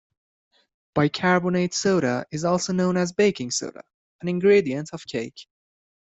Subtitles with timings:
[0.95, 3.83] Bicarbonate soda is also known as baking soda,
[4.21, 5.45] an ingredient of cake.